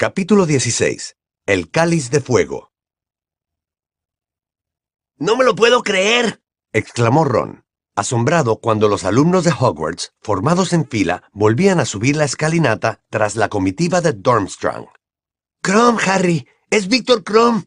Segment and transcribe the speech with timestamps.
[0.00, 1.16] Capítulo 16.
[1.44, 2.70] El cáliz de fuego.
[5.16, 6.40] ¡No me lo puedo creer!
[6.72, 7.64] exclamó Ron,
[7.96, 13.34] asombrado cuando los alumnos de Hogwarts, formados en fila, volvían a subir la escalinata tras
[13.34, 14.86] la comitiva de Durmstrang.
[15.62, 16.46] Crom, Harry.
[16.70, 17.64] Es Víctor Crom.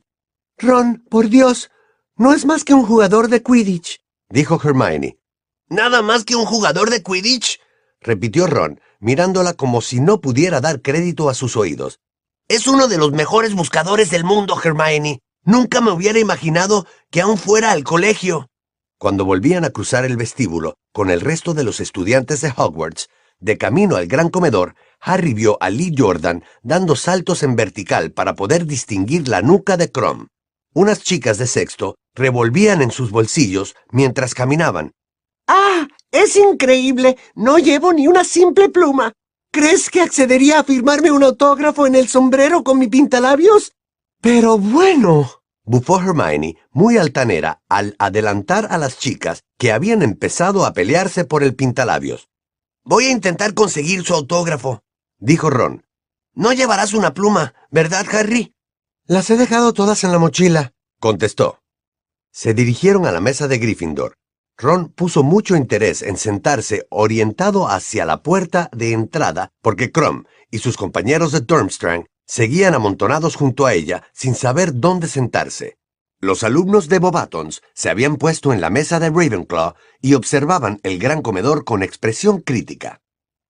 [0.57, 1.70] Ron, por Dios,
[2.16, 5.20] no es más que un jugador de Quidditch, dijo Hermione.
[5.68, 7.59] ¿Nada más que un jugador de Quidditch?
[8.00, 12.00] repitió Ron, mirándola como si no pudiera dar crédito a sus oídos.
[12.51, 15.21] Es uno de los mejores buscadores del mundo, Hermione.
[15.45, 18.49] Nunca me hubiera imaginado que aún fuera al colegio.
[18.97, 23.07] Cuando volvían a cruzar el vestíbulo con el resto de los estudiantes de Hogwarts,
[23.39, 28.35] de camino al gran comedor, Harry vio a Lee Jordan dando saltos en vertical para
[28.35, 30.27] poder distinguir la nuca de Crom.
[30.73, 34.91] Unas chicas de sexto revolvían en sus bolsillos mientras caminaban.
[35.47, 35.88] ¡Ah!
[36.11, 37.17] ¡Es increíble!
[37.33, 39.13] No llevo ni una simple pluma.
[39.53, 43.73] ¿Crees que accedería a firmarme un autógrafo en el sombrero con mi pintalabios?
[44.21, 45.30] Pero bueno.
[45.66, 51.43] Bufó Hermione, muy altanera, al adelantar a las chicas que habían empezado a pelearse por
[51.43, 52.30] el pintalabios.
[52.85, 54.83] Voy a intentar conseguir su autógrafo,
[55.19, 55.86] dijo Ron.
[56.33, 58.55] No llevarás una pluma, ¿verdad, Harry?
[59.05, 60.71] Las he dejado todas en la mochila,
[61.02, 61.59] contestó.
[62.31, 64.15] Se dirigieron a la mesa de Gryffindor.
[64.62, 70.59] Ron puso mucho interés en sentarse orientado hacia la puerta de entrada porque Crum y
[70.59, 75.80] sus compañeros de Durmstrang seguían amontonados junto a ella sin saber dónde sentarse.
[76.20, 81.00] Los alumnos de Bobatons se habían puesto en la mesa de Ravenclaw y observaban el
[81.00, 83.02] gran comedor con expresión crítica.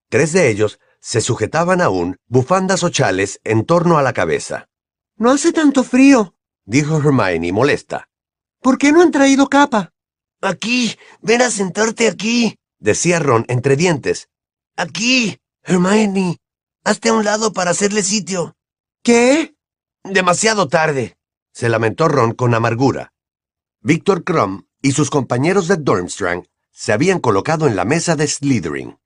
[0.07, 4.69] Tres de ellos se sujetaban aún bufandas o chales en torno a la cabeza.
[5.17, 8.07] No hace tanto frío, dijo Hermione molesta.
[8.61, 9.90] ¿Por qué no han traído capa?
[10.41, 14.29] Aquí, ven a sentarte aquí, decía Ron entre dientes.
[14.75, 16.37] Aquí, Hermione.
[16.83, 18.55] Hazte a un lado para hacerle sitio.
[19.03, 19.55] ¿Qué?
[20.03, 21.15] Demasiado tarde,
[21.53, 23.13] se lamentó Ron con amargura.
[23.81, 28.97] Víctor Crumb y sus compañeros de Durmstrang se habían colocado en la mesa de Slytherin.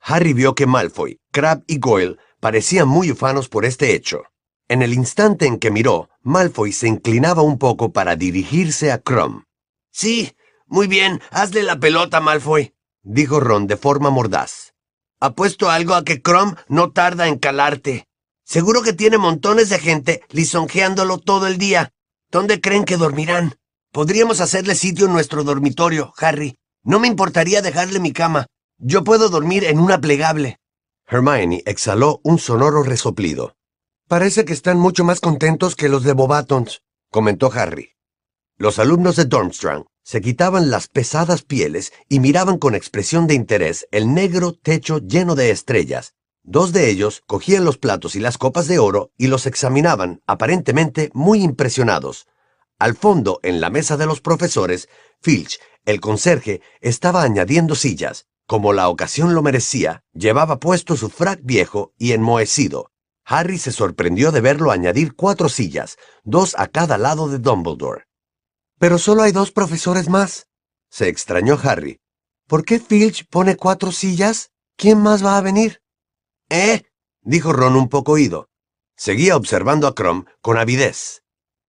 [0.00, 4.24] Harry vio que Malfoy, Crabbe y Goyle parecían muy ufanos por este hecho.
[4.66, 9.44] En el instante en que miró, Malfoy se inclinaba un poco para dirigirse a Crumb.
[9.92, 10.32] Sí,
[10.70, 12.72] muy bien, hazle la pelota, Malfoy,
[13.02, 14.72] dijo Ron de forma mordaz.
[15.18, 18.06] Apuesto algo a que Crom no tarda en calarte.
[18.44, 21.90] Seguro que tiene montones de gente lisonjeándolo todo el día.
[22.30, 23.56] ¿Dónde creen que dormirán?
[23.90, 26.56] Podríamos hacerle sitio en nuestro dormitorio, Harry.
[26.84, 28.46] No me importaría dejarle mi cama.
[28.78, 30.60] Yo puedo dormir en una plegable.
[31.08, 33.56] Hermione exhaló un sonoro resoplido.
[34.06, 37.96] Parece que están mucho más contentos que los de Bobatons, comentó Harry.
[38.56, 43.86] Los alumnos de Durmstrang se quitaban las pesadas pieles y miraban con expresión de interés
[43.92, 46.14] el negro techo lleno de estrellas.
[46.42, 51.10] Dos de ellos cogían los platos y las copas de oro y los examinaban, aparentemente
[51.14, 52.26] muy impresionados.
[52.80, 54.88] Al fondo, en la mesa de los profesores,
[55.20, 58.26] Filch, el conserje, estaba añadiendo sillas.
[58.48, 62.90] Como la ocasión lo merecía, llevaba puesto su frac viejo y enmohecido.
[63.24, 68.09] Harry se sorprendió de verlo añadir cuatro sillas, dos a cada lado de Dumbledore.
[68.80, 70.46] Pero solo hay dos profesores más.
[70.90, 72.00] Se extrañó Harry.
[72.48, 74.52] ¿Por qué Filch pone cuatro sillas?
[74.74, 75.82] ¿Quién más va a venir?
[76.48, 76.84] ¿Eh?
[77.20, 78.48] dijo Ron un poco oído.
[78.96, 81.22] Seguía observando a Crom con avidez.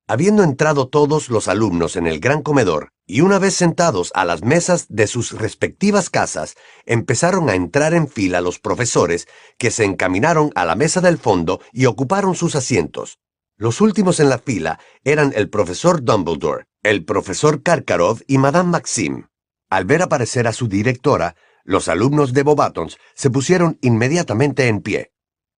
[0.07, 4.41] Habiendo entrado todos los alumnos en el gran comedor, y una vez sentados a las
[4.43, 6.55] mesas de sus respectivas casas,
[6.85, 9.27] empezaron a entrar en fila los profesores,
[9.57, 13.19] que se encaminaron a la mesa del fondo y ocuparon sus asientos.
[13.61, 19.27] Los últimos en la fila eran el profesor Dumbledore, el profesor Karkarov y Madame Maxim.
[19.69, 25.11] Al ver aparecer a su directora, los alumnos de Bobatons se pusieron inmediatamente en pie.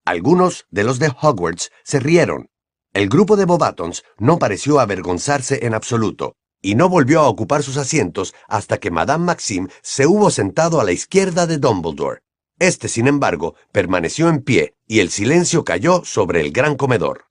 [0.03, 2.49] Algunos de los de Hogwarts se rieron.
[2.91, 7.77] El grupo de Bobatons no pareció avergonzarse en absoluto, y no volvió a ocupar sus
[7.77, 12.19] asientos hasta que Madame Maxim se hubo sentado a la izquierda de Dumbledore.
[12.59, 17.27] Este, sin embargo, permaneció en pie y el silencio cayó sobre el gran comedor.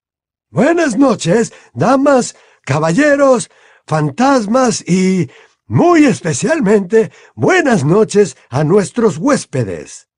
[0.53, 3.51] Buenas noches, damas, caballeros,
[3.87, 5.31] fantasmas y,
[5.67, 10.11] muy especialmente, buenas noches a nuestros huéspedes,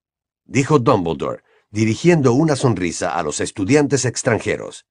[0.44, 4.86] dijo Dumbledore, dirigiendo una sonrisa a los estudiantes extranjeros.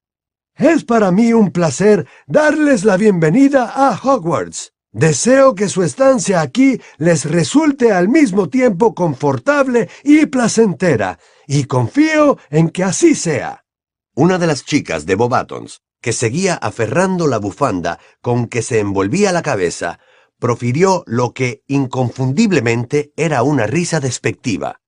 [0.54, 4.72] Es para mí un placer darles la bienvenida a Hogwarts.
[4.92, 12.38] Deseo que su estancia aquí les resulte al mismo tiempo confortable y placentera, y confío
[12.48, 13.63] en que así sea.
[14.16, 19.32] Una de las chicas de Bobatons, que seguía aferrando la bufanda con que se envolvía
[19.32, 19.98] la cabeza,
[20.38, 24.80] profirió lo que inconfundiblemente era una risa despectiva.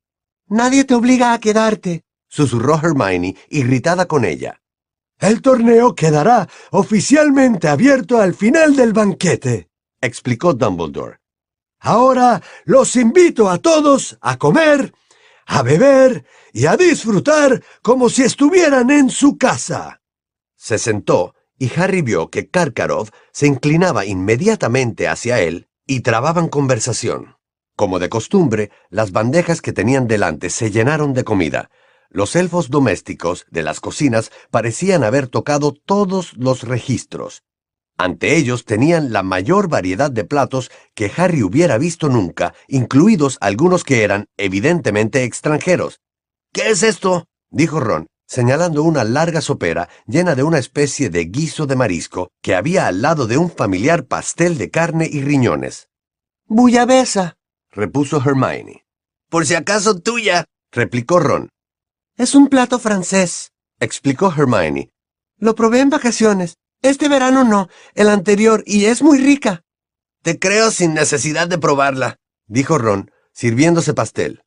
[0.46, 4.62] Nadie te obliga a quedarte, susurró Hermione, irritada con ella.
[5.18, 9.70] El torneo quedará oficialmente abierto al final del banquete,
[10.00, 11.18] explicó Dumbledore.
[11.80, 14.92] Ahora los invito a todos a comer,
[15.46, 16.24] a beber
[16.56, 20.00] y a disfrutar como si estuvieran en su casa.
[20.56, 27.36] Se sentó y Harry vio que Karkaroff se inclinaba inmediatamente hacia él y trababan conversación.
[27.76, 31.68] Como de costumbre, las bandejas que tenían delante se llenaron de comida,
[32.08, 37.42] los elfos domésticos de las cocinas parecían haber tocado todos los registros.
[37.98, 43.84] Ante ellos tenían la mayor variedad de platos que Harry hubiera visto nunca, incluidos algunos
[43.84, 46.00] que eran evidentemente extranjeros.
[46.56, 47.26] ¿Qué es esto?
[47.50, 52.54] dijo Ron, señalando una larga sopera llena de una especie de guiso de marisco que
[52.54, 55.90] había al lado de un familiar pastel de carne y riñones.
[56.46, 57.36] Bullabesa,
[57.70, 58.86] repuso Hermione.
[59.28, 61.50] Por si acaso tuya, replicó Ron.
[62.16, 64.88] Es un plato francés, explicó Hermione.
[65.36, 66.56] Lo probé en vacaciones.
[66.80, 69.62] Este verano no, el anterior, y es muy rica.
[70.22, 72.16] Te creo sin necesidad de probarla,
[72.46, 74.45] dijo Ron, sirviéndose pastel.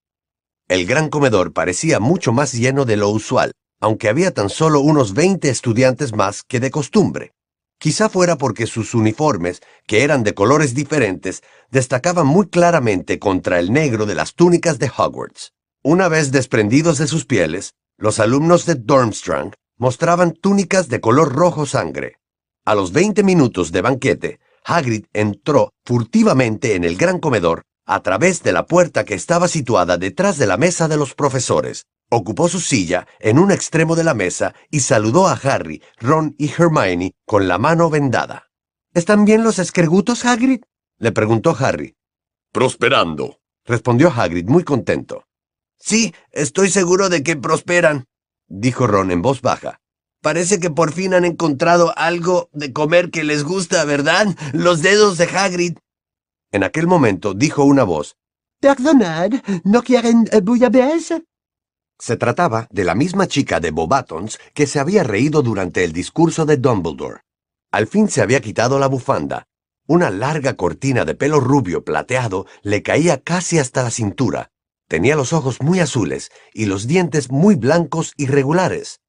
[0.69, 5.15] El gran comedor parecía mucho más lleno de lo usual, aunque había tan solo unos
[5.15, 7.31] veinte estudiantes más que de costumbre.
[7.79, 13.73] Quizá fuera porque sus uniformes, que eran de colores diferentes, destacaban muy claramente contra el
[13.73, 15.53] negro de las túnicas de Hogwarts.
[15.81, 21.65] Una vez desprendidos de sus pieles, los alumnos de Durmstrang mostraban túnicas de color rojo
[21.65, 22.17] sangre.
[22.63, 28.43] A los veinte minutos de banquete, Hagrid entró furtivamente en el gran comedor a través
[28.43, 31.87] de la puerta que estaba situada detrás de la mesa de los profesores.
[32.11, 36.51] Ocupó su silla en un extremo de la mesa y saludó a Harry, Ron y
[36.51, 38.51] Hermione con la mano vendada.
[38.93, 40.61] ¿Están bien los escregutos, Hagrid?
[40.99, 41.95] le preguntó Harry.
[42.51, 45.25] Prosperando, respondió Hagrid muy contento.
[45.79, 48.05] Sí, estoy seguro de que prosperan,
[48.47, 49.81] dijo Ron en voz baja.
[50.21, 54.27] Parece que por fin han encontrado algo de comer que les gusta, ¿verdad?
[54.53, 55.77] Los dedos de Hagrid.
[56.51, 58.17] En aquel momento dijo una voz.
[58.59, 59.31] Perdonad,
[59.63, 61.23] ¿no quieren eh, bouillabaisse?
[61.97, 66.45] Se trataba de la misma chica de Bobatons que se había reído durante el discurso
[66.45, 67.21] de Dumbledore.
[67.71, 69.47] Al fin se había quitado la bufanda.
[69.87, 74.51] Una larga cortina de pelo rubio plateado le caía casi hasta la cintura,
[74.89, 79.01] Tenía los ojos muy azules y los dientes muy blancos y regulares.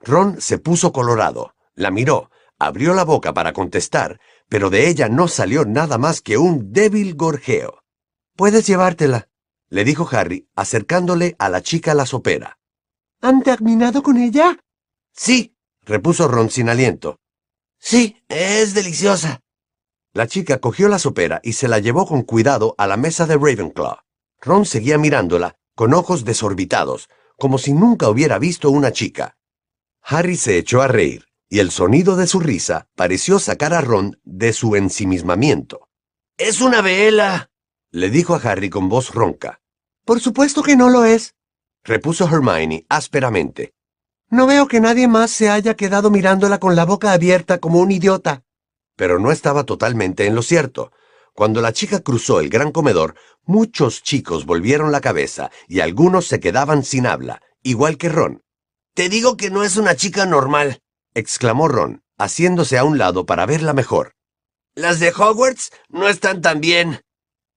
[0.00, 4.18] Ron se puso colorado, la miró, abrió la boca para contestar,
[4.50, 7.84] pero de ella no salió nada más que un débil gorjeo.
[8.36, 9.28] Puedes llevártela,
[9.68, 12.58] le dijo Harry, acercándole a la chica la sopera.
[13.22, 14.58] ¿Han terminado con ella?
[15.12, 17.20] Sí, repuso Ron sin aliento.
[17.78, 19.40] Sí, es deliciosa.
[20.12, 23.36] La chica cogió la sopera y se la llevó con cuidado a la mesa de
[23.36, 23.98] Ravenclaw.
[24.40, 27.08] Ron seguía mirándola, con ojos desorbitados,
[27.38, 29.36] como si nunca hubiera visto una chica.
[30.02, 34.18] Harry se echó a reír, y el sonido de su risa pareció sacar a Ron
[34.24, 35.88] de su ensimismamiento.
[36.38, 37.50] ¡Es una vela!
[37.90, 39.60] le dijo a Harry con voz ronca.
[40.04, 41.34] Por supuesto que no lo es,
[41.82, 43.74] repuso Hermione ásperamente.
[44.28, 47.90] No veo que nadie más se haya quedado mirándola con la boca abierta como un
[47.90, 48.44] idiota.
[48.94, 50.92] Pero no estaba totalmente en lo cierto.
[51.34, 56.38] Cuando la chica cruzó el gran comedor, muchos chicos volvieron la cabeza y algunos se
[56.38, 58.44] quedaban sin habla, igual que Ron.
[58.94, 60.80] Te digo que no es una chica normal,
[61.14, 64.12] exclamó Ron, haciéndose a un lado para verla mejor.
[64.74, 67.00] Las de Hogwarts no están tan bien.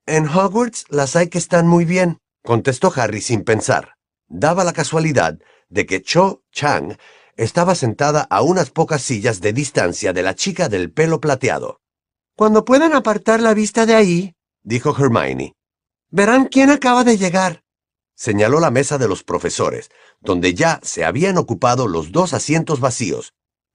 [0.05, 3.95] En Hogwarts las hay que están muy bien, contestó Harry sin pensar.
[4.27, 5.37] Daba la casualidad
[5.69, 6.97] de que Cho Chang
[7.35, 11.79] estaba sentada a unas pocas sillas de distancia de la chica del pelo plateado.
[12.35, 15.55] Cuando puedan apartar la vista de ahí, dijo Hermione,
[16.09, 17.63] verán quién acaba de llegar.
[18.15, 23.33] Señaló la mesa de los profesores, donde ya se habían ocupado los dos asientos vacíos.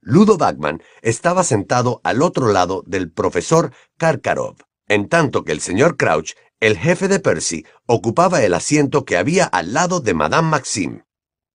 [0.08, 5.98] Ludo Bagman estaba sentado al otro lado del profesor Karkarov, en tanto que el señor
[5.98, 11.04] Crouch, el jefe de Percy, ocupaba el asiento que había al lado de Madame Maxime.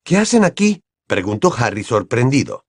[0.04, 0.84] ¿Qué hacen aquí?
[1.08, 2.66] preguntó Harry sorprendido.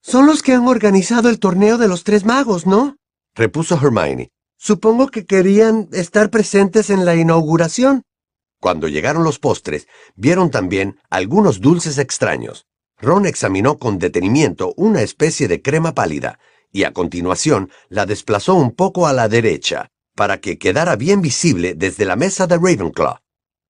[0.00, 2.94] Son los que han organizado el torneo de los tres magos, ¿no?
[3.34, 4.30] repuso Hermione.
[4.56, 8.04] Supongo que querían estar presentes en la inauguración.
[8.60, 12.68] Cuando llegaron los postres, vieron también algunos dulces extraños.
[13.00, 16.38] Ron examinó con detenimiento una especie de crema pálida
[16.72, 21.74] y a continuación la desplazó un poco a la derecha para que quedara bien visible
[21.74, 23.18] desde la mesa de Ravenclaw.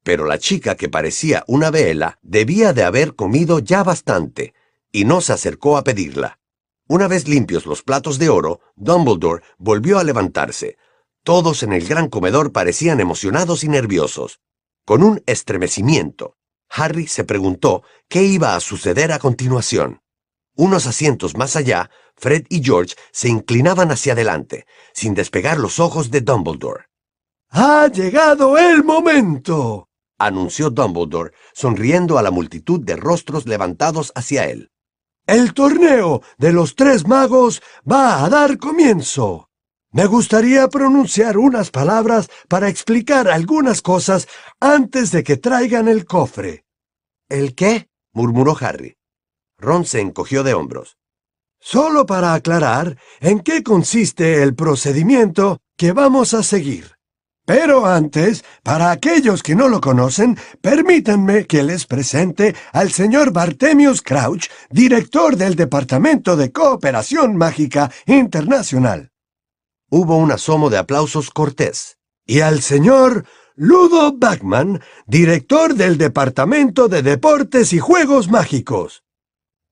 [0.03, 4.55] Pero la chica que parecía una vela debía de haber comido ya bastante
[4.93, 6.39] y no se acercó a pedirla.
[6.87, 10.77] Una vez limpios los platos de oro, Dumbledore volvió a levantarse.
[11.23, 14.41] Todos en el gran comedor parecían emocionados y nerviosos.
[14.85, 16.37] Con un estremecimiento,
[16.75, 20.03] Harry se preguntó qué iba a suceder a continuación.
[20.57, 26.11] Unos asientos más allá, Fred y George se inclinaban hacia adelante, sin despegar los ojos
[26.11, 26.87] de Dumbledore.
[27.51, 29.89] ¡Ha llegado el momento!
[30.19, 34.71] anunció Dumbledore, sonriendo a la multitud de rostros levantados hacia él.
[35.27, 39.49] El torneo de los tres magos va a dar comienzo.
[39.91, 44.27] Me gustaría pronunciar unas palabras para explicar algunas cosas
[44.59, 46.64] antes de que traigan el cofre.
[47.35, 47.89] ¿El qué?
[48.13, 48.97] murmuró Harry.
[49.59, 50.99] Ron se encogió de hombros.
[51.61, 56.93] Solo para aclarar en qué consiste el procedimiento que vamos a seguir.
[57.45, 64.01] Pero antes, para aquellos que no lo conocen, permítanme que les presente al señor Bartemius
[64.01, 69.11] Crouch, director del Departamento de Cooperación Mágica Internacional.
[69.91, 71.99] Hubo un asomo de aplausos cortés.
[72.25, 73.27] Y al señor
[73.57, 79.05] Ludo Bachman, director del Departamento de Deportes y Juegos Mágicos.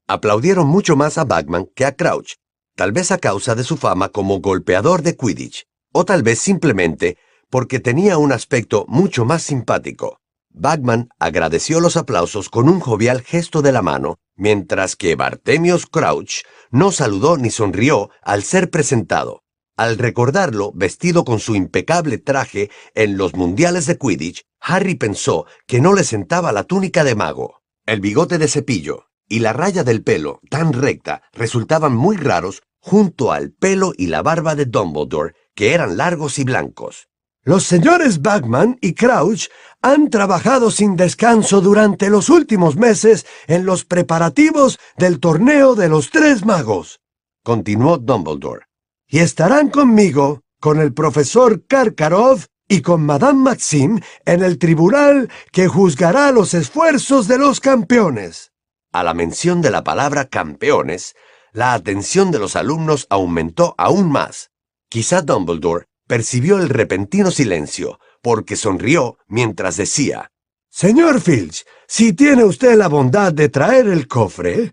[0.06, 2.34] Aplaudieron mucho más a Bachman que a Crouch,
[2.76, 7.18] tal vez a causa de su fama como golpeador de Quidditch, o tal vez simplemente
[7.50, 10.20] porque tenía un aspecto mucho más simpático.
[10.50, 16.44] Bagman agradeció los aplausos con un jovial gesto de la mano, mientras que Bartemius Crouch
[16.70, 19.42] no saludó ni sonrió al ser presentado.
[19.76, 25.80] Al recordarlo vestido con su impecable traje en los mundiales de Quidditch, Harry pensó que
[25.80, 27.62] no le sentaba la túnica de mago.
[27.86, 33.32] El bigote de cepillo y la raya del pelo, tan recta, resultaban muy raros junto
[33.32, 37.08] al pelo y la barba de Dumbledore, que eran largos y blancos.
[37.42, 39.48] Los señores Bagman y Crouch
[39.80, 46.10] han trabajado sin descanso durante los últimos meses en los preparativos del torneo de los
[46.10, 47.00] tres magos,
[47.42, 48.66] continuó Dumbledore.
[49.12, 55.68] Y estarán conmigo, con el profesor Karkarov y con Madame Maxim en el tribunal que
[55.68, 58.52] juzgará los esfuerzos de los campeones.
[58.90, 61.14] A la mención de la palabra campeones,
[61.52, 64.48] la atención de los alumnos aumentó aún más.
[64.88, 70.30] Quizá Dumbledore percibió el repentino silencio, porque sonrió mientras decía,
[70.70, 74.72] Señor Filch, si tiene usted la bondad de traer el cofre.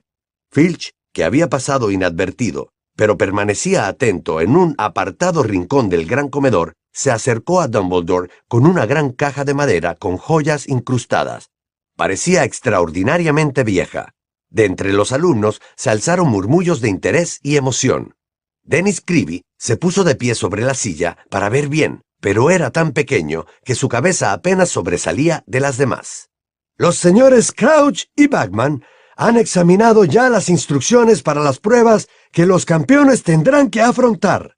[0.49, 6.73] Filch, que había pasado inadvertido, pero permanecía atento en un apartado rincón del gran comedor,
[6.91, 11.49] se acercó a Dumbledore con una gran caja de madera con joyas incrustadas.
[11.95, 14.15] Parecía extraordinariamente vieja.
[14.49, 18.15] De entre los alumnos se alzaron murmullos de interés y emoción.
[18.63, 22.91] Dennis Creevy se puso de pie sobre la silla para ver bien, pero era tan
[22.91, 26.31] pequeño que su cabeza apenas sobresalía de las demás.
[26.75, 28.83] Los señores Crouch y Bagman
[29.19, 34.55] han examinado ya las instrucciones para las pruebas que los campeones tendrán que afrontar,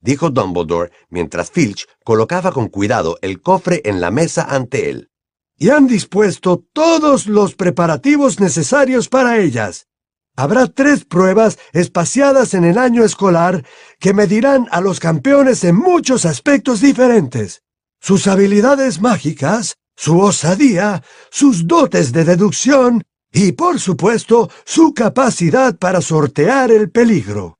[0.00, 5.10] dijo Dumbledore mientras Filch colocaba con cuidado el cofre en la mesa ante él.
[5.58, 9.88] Y han dispuesto todos los preparativos necesarios para ellas.
[10.36, 13.64] Habrá tres pruebas espaciadas en el año escolar
[13.98, 17.62] que medirán a los campeones en muchos aspectos diferentes.
[18.00, 23.02] Sus habilidades mágicas, su osadía, sus dotes de deducción
[23.34, 27.58] y, por supuesto, su capacidad para sortear el peligro.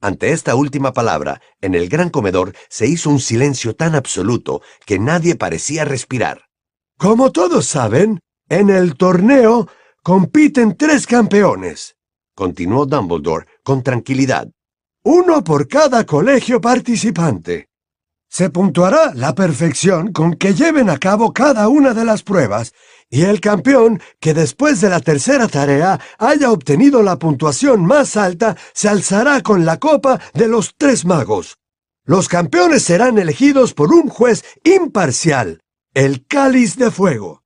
[0.00, 5.00] Ante esta última palabra, en el gran comedor se hizo un silencio tan absoluto que
[5.00, 6.42] nadie parecía respirar.
[6.96, 9.66] Como todos saben, en el torneo
[10.04, 11.96] compiten tres campeones
[12.36, 14.48] continuó Dumbledore con tranquilidad.
[15.02, 17.68] Uno por cada colegio participante.
[18.36, 22.74] Se puntuará la perfección con que lleven a cabo cada una de las pruebas,
[23.08, 28.54] y el campeón que después de la tercera tarea haya obtenido la puntuación más alta
[28.74, 31.56] se alzará con la copa de los tres magos.
[32.04, 35.62] Los campeones serán elegidos por un juez imparcial,
[35.94, 37.42] el cáliz de fuego.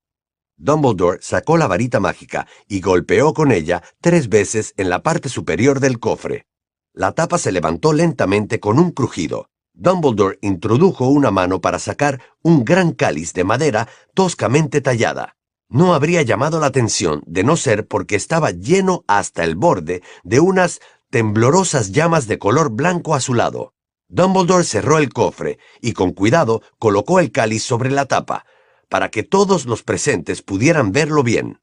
[0.57, 5.79] Dumbledore sacó la varita mágica y golpeó con ella tres veces en la parte superior
[5.79, 6.49] del cofre.
[6.93, 9.51] La tapa se levantó lentamente con un crujido.
[9.75, 15.37] Dumbledore introdujo una mano para sacar un gran cáliz de madera toscamente tallada.
[15.69, 20.41] No habría llamado la atención de no ser porque estaba lleno hasta el borde de
[20.41, 23.75] unas temblorosas llamas de color blanco azulado.
[24.09, 28.45] Dumbledore cerró el cofre y con cuidado colocó el cáliz sobre la tapa,
[28.89, 31.61] para que todos los presentes pudieran verlo bien.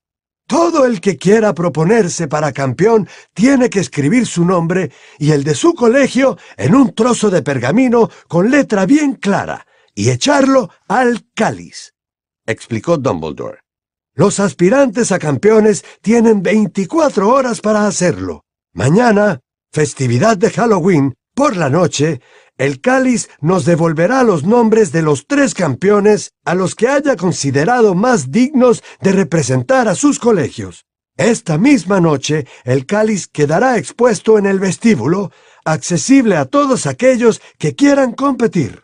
[0.47, 5.53] Todo el que quiera proponerse para campeón tiene que escribir su nombre y el de
[5.53, 11.93] su colegio en un trozo de pergamino con letra bien clara y echarlo al cáliz,
[12.45, 13.59] explicó Dumbledore.
[14.13, 18.45] Los aspirantes a campeones tienen 24 horas para hacerlo.
[18.73, 22.21] Mañana, festividad de Halloween, por la noche,
[22.57, 27.93] el cáliz nos devolverá los nombres de los tres campeones a los que haya considerado
[27.93, 30.85] más dignos de representar a sus colegios.
[31.17, 35.31] Esta misma noche el cáliz quedará expuesto en el vestíbulo,
[35.65, 38.83] accesible a todos aquellos que quieran competir.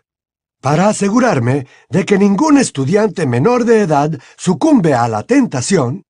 [0.62, 6.04] Para asegurarme de que ningún estudiante menor de edad sucumbe a la tentación,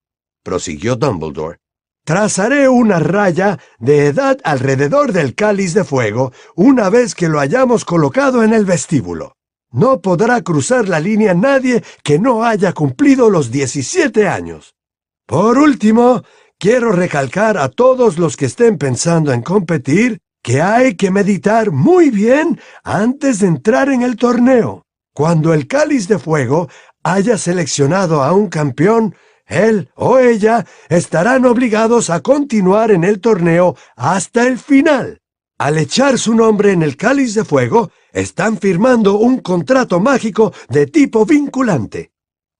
[0.44, 1.60] prosiguió Dumbledore,
[2.04, 7.86] trazaré una raya de edad alrededor del cáliz de fuego una vez que lo hayamos
[7.86, 9.36] colocado en el vestíbulo.
[9.72, 14.76] No podrá cruzar la línea nadie que no haya cumplido los 17 años.
[15.26, 16.24] Por último,
[16.60, 22.10] quiero recalcar a todos los que estén pensando en competir que hay que meditar muy
[22.10, 24.84] bien antes de entrar en el torneo.
[25.14, 26.70] Cuando el cáliz de fuego
[27.02, 33.76] haya seleccionado a un campeón, él o ella estarán obligados a continuar en el torneo
[33.96, 35.20] hasta el final.
[35.58, 40.88] Al echar su nombre en el cáliz de fuego, están firmando un contrato mágico de
[40.88, 42.12] tipo vinculante.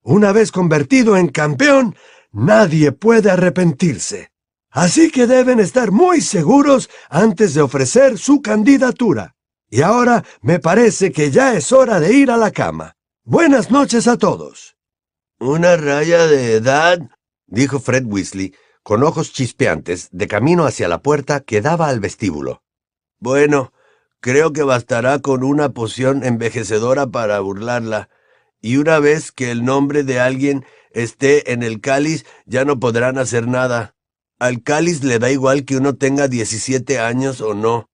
[0.02, 1.96] Una vez convertido en campeón,
[2.32, 4.30] nadie puede arrepentirse.
[4.70, 9.34] Así que deben estar muy seguros antes de ofrecer su candidatura.
[9.70, 12.94] Y ahora me parece que ya es hora de ir a la cama.
[13.24, 14.73] Buenas noches a todos.
[15.44, 16.98] ¿Una raya de edad?
[17.46, 22.62] dijo Fred Weasley, con ojos chispeantes, de camino hacia la puerta que daba al vestíbulo.
[23.18, 23.74] Bueno,
[24.20, 28.08] creo que bastará con una poción envejecedora para burlarla.
[28.62, 33.18] Y una vez que el nombre de alguien esté en el cáliz, ya no podrán
[33.18, 33.96] hacer nada.
[34.38, 37.90] Al cáliz le da igual que uno tenga 17 años o no.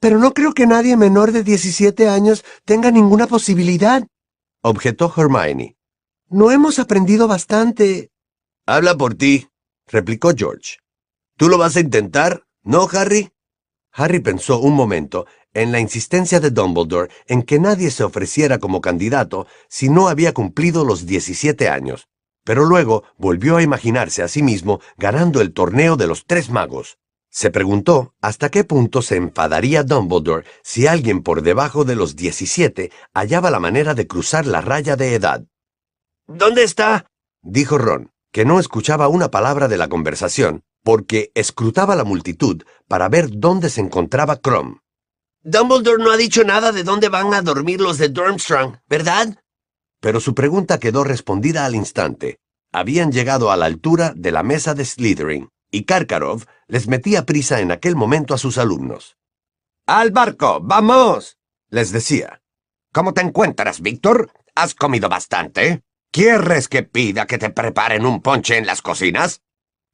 [0.00, 4.06] Pero no creo que nadie menor de 17 años tenga ninguna posibilidad,
[4.62, 5.76] objetó Hermione.
[6.34, 8.10] No hemos aprendido bastante.
[8.66, 9.46] Habla por ti,
[9.86, 10.78] replicó George.
[11.38, 12.42] ¿Tú lo vas a intentar?
[12.64, 13.30] ¿No, Harry?
[13.92, 18.80] Harry pensó un momento en la insistencia de Dumbledore en que nadie se ofreciera como
[18.80, 22.08] candidato si no había cumplido los 17 años
[22.44, 26.98] pero luego volvió a imaginarse a sí mismo ganando el torneo de los tres magos.
[27.30, 32.92] Se preguntó hasta qué punto se enfadaría Dumbledore si alguien por debajo de los 17
[33.14, 35.44] hallaba la manera de cruzar la raya de edad.
[36.26, 37.06] ¿Dónde está?
[37.42, 43.08] dijo Ron, que no escuchaba una palabra de la conversación, porque escrutaba la multitud para
[43.08, 44.78] ver dónde se encontraba Crom.
[45.42, 49.38] Dumbledore no ha dicho nada de dónde van a dormir los de Durmstrang, ¿verdad?
[50.04, 52.38] pero su pregunta quedó respondida al instante.
[52.72, 57.60] Habían llegado a la altura de la mesa de Slytherin, y Karkarov les metía prisa
[57.60, 59.16] en aquel momento a sus alumnos.
[59.86, 60.60] ¡Al barco!
[60.60, 61.38] ¡Vamos!
[61.70, 62.42] les decía.
[62.92, 64.30] ¿Cómo te encuentras, Víctor?
[64.54, 65.84] ¿Has comido bastante?
[66.14, 69.42] ¿Quieres que pida que te preparen un ponche en las cocinas?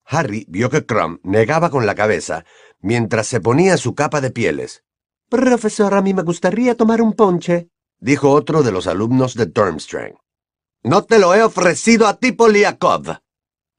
[0.05, 2.45] Harry vio que Crumb negaba con la cabeza
[2.81, 4.85] mientras se ponía su capa de pieles.
[5.31, 10.19] Profesor, a mí me gustaría tomar un ponche dijo otro de los alumnos de Durmstrang.
[10.83, 13.21] No te lo he ofrecido a ti, Poliakov,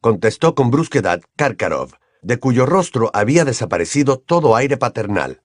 [0.02, 1.92] contestó con brusquedad Karkarov,
[2.24, 5.44] de cuyo rostro había desaparecido todo aire paternal.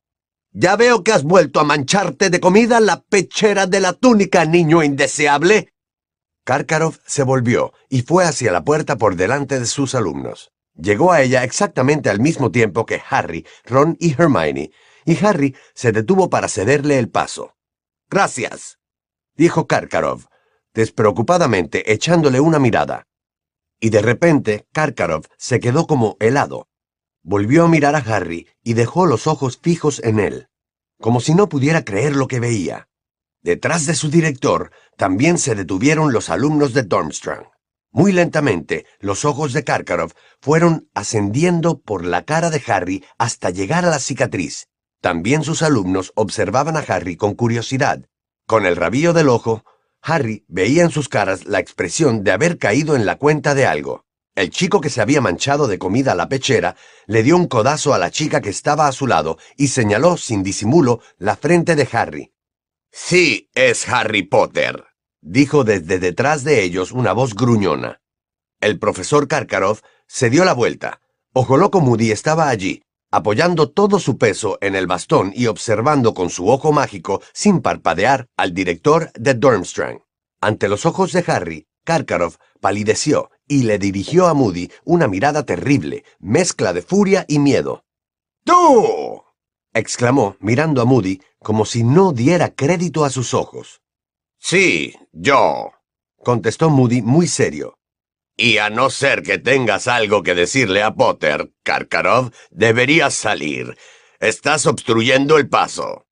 [0.51, 4.83] Ya veo que has vuelto a mancharte de comida la pechera de la túnica, niño
[4.83, 5.75] indeseable.
[6.47, 10.53] Karkarov se volvió y fue hacia la puerta por delante de sus alumnos.
[10.77, 14.71] Llegó a ella exactamente al mismo tiempo que Harry, Ron y Hermione,
[15.05, 17.57] y Harry se detuvo para cederle el paso.
[18.09, 18.79] Gracias,
[19.35, 20.29] dijo Karkarov,
[20.73, 23.09] despreocupadamente echándole una mirada.
[23.81, 26.69] Y de repente Karkarov se quedó como helado.
[27.25, 30.47] Volvió a mirar a Harry y dejó los ojos fijos en él,
[31.01, 32.89] como si no pudiera creer lo que veía.
[33.47, 37.45] Detrás de su director también se detuvieron los alumnos de Durmstrang.
[37.93, 43.85] Muy lentamente, los ojos de Karkarov fueron ascendiendo por la cara de Harry hasta llegar
[43.85, 44.67] a la cicatriz,
[45.01, 48.01] también sus alumnos observaban a Harry con curiosidad.
[48.49, 49.63] Con el rabillo del ojo,
[50.03, 54.07] Harry veía en sus caras la expresión de haber caído en la cuenta de algo.
[54.35, 56.75] El chico que se había manchado de comida a la pechera
[57.07, 60.43] le dio un codazo a la chica que estaba a su lado y señaló sin
[60.43, 62.33] disimulo la frente de Harry.
[62.99, 64.87] Sí, es Harry Potter,
[65.21, 68.01] dijo desde detrás de ellos una voz gruñona.
[68.59, 71.03] El profesor Karkaroff se dio la vuelta.
[71.35, 72.83] Ojo Loco Moody estaba allí,
[73.13, 78.29] apoyando todo su peso en el bastón y observando con su ojo mágico, sin parpadear,
[78.35, 80.03] al director de Durmstrang.
[80.41, 86.03] Ante los ojos de Harry, Karkaroff palideció y le dirigió a Moody una mirada terrible,
[86.19, 87.85] mezcla de furia y miedo.
[88.43, 89.06] ¡Tú!
[89.79, 93.83] Exclamó, mirando a Moody como si no diera crédito a sus ojos.
[94.39, 95.73] Sí, yo,
[96.17, 97.79] contestó Moody muy serio.
[98.37, 103.77] Y a no ser que tengas algo que decirle a Potter, Karkarov, deberías salir.
[104.21, 106.07] Estás obstruyendo el paso.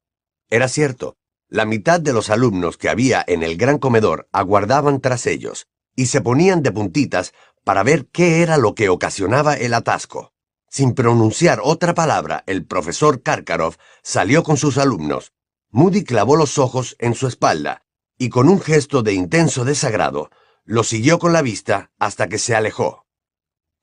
[0.51, 1.17] Era cierto.
[1.49, 6.07] La mitad de los alumnos que había en el gran comedor aguardaban tras ellos, y
[6.07, 7.33] se ponían de puntitas
[7.65, 10.34] para ver qué era lo que ocasionaba el atasco.
[10.75, 15.33] Sin pronunciar otra palabra, el profesor Karkaroff salió con sus alumnos.
[15.71, 17.85] Moody clavó los ojos en su espalda
[18.19, 20.31] y con un gesto de intenso desagrado,
[20.65, 23.07] lo siguió con la vista hasta que se alejó.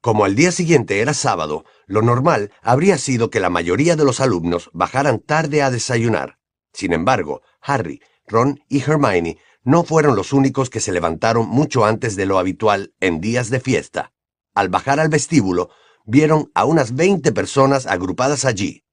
[0.02, 4.20] Como al día siguiente era sábado, lo normal habría sido que la mayoría de los
[4.20, 6.40] alumnos bajaran tarde a desayunar.
[6.74, 12.18] Sin embargo, Harry, Ron y Hermione no fueron los únicos que se levantaron mucho antes
[12.18, 14.12] de lo habitual en días de fiesta.
[14.54, 15.70] Al bajar al vestíbulo,
[16.06, 18.84] vieron a unas 20 personas agrupadas allí,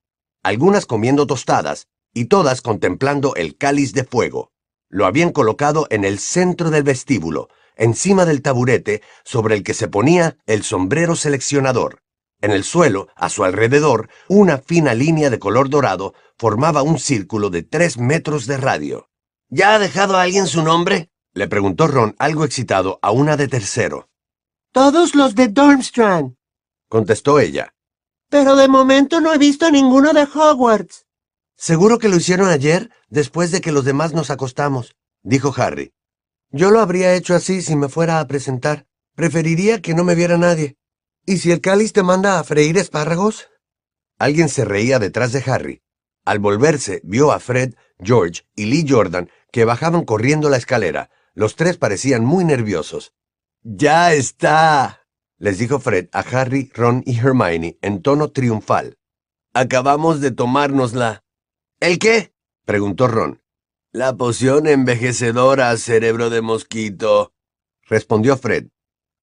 [0.42, 4.52] algunas comiendo tostadas y todas contemplando el cáliz de fuego.
[4.88, 9.88] Lo habían colocado en el centro del vestíbulo, encima del taburete sobre el que se
[9.88, 12.02] ponía el sombrero seleccionador.
[12.40, 17.50] En el suelo, a su alrededor, una fina línea de color dorado formaba un círculo
[17.50, 19.10] de tres metros de radio.
[19.50, 21.10] ¿Ya ha dejado a alguien su nombre?
[21.34, 24.08] Le preguntó Ron, algo excitado, a una de tercero.
[24.72, 26.37] Todos los de Durmstrang.
[26.88, 27.74] Contestó ella.
[28.30, 31.06] Pero de momento no he visto a ninguno de Hogwarts.
[31.56, 35.92] Seguro que lo hicieron ayer, después de que los demás nos acostamos, dijo Harry.
[36.50, 38.86] Yo lo habría hecho así si me fuera a presentar.
[39.14, 40.76] Preferiría que no me viera nadie.
[41.26, 43.48] ¿Y si el cáliz te manda a freír espárragos?
[44.18, 45.82] Alguien se reía detrás de Harry.
[46.24, 51.10] Al volverse, vio a Fred, George y Lee Jordan que bajaban corriendo la escalera.
[51.34, 53.12] Los tres parecían muy nerviosos.
[53.62, 54.97] ¡Ya está!
[55.38, 58.98] Les dijo Fred a Harry, Ron y Hermione en tono triunfal.
[59.54, 61.24] Acabamos de tomárnosla.
[61.80, 62.34] ¿El qué?
[62.64, 63.42] preguntó Ron.
[63.92, 67.32] La poción envejecedora, cerebro de mosquito,
[67.88, 68.68] respondió Fred.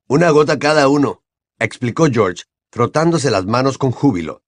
[0.08, 1.24] Una gota cada uno,
[1.60, 4.44] explicó George, frotándose las manos con júbilo.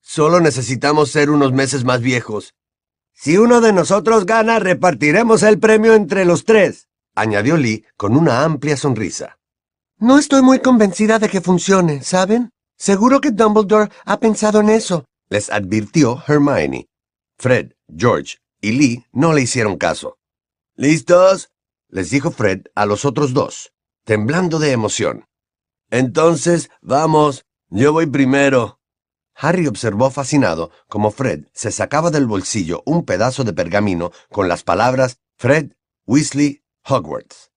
[0.00, 2.54] Solo necesitamos ser unos meses más viejos.
[3.14, 8.44] Si uno de nosotros gana, repartiremos el premio entre los tres, añadió Lee con una
[8.44, 9.38] amplia sonrisa.
[10.02, 12.50] No estoy muy convencida de que funcione, ¿saben?
[12.76, 16.88] Seguro que Dumbledore ha pensado en eso, les advirtió Hermione.
[17.38, 20.18] Fred, George y Lee no le hicieron caso.
[20.74, 21.50] ¿Listos?
[21.88, 23.70] les dijo Fred a los otros dos,
[24.04, 25.26] temblando de emoción.
[25.88, 28.80] Entonces, vamos, yo voy primero.
[29.36, 34.64] Harry observó fascinado cómo Fred se sacaba del bolsillo un pedazo de pergamino con las
[34.64, 35.74] palabras Fred,
[36.08, 37.51] Weasley, Hogwarts.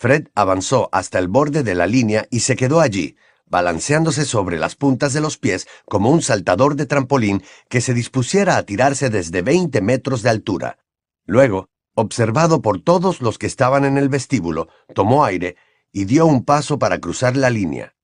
[0.00, 4.74] Fred avanzó hasta el borde de la línea y se quedó allí, balanceándose sobre las
[4.74, 9.42] puntas de los pies como un saltador de trampolín que se dispusiera a tirarse desde
[9.42, 10.78] 20 metros de altura.
[11.26, 15.56] Luego, observado por todos los que estaban en el vestíbulo, tomó aire
[15.92, 17.94] y dio un paso para cruzar la línea.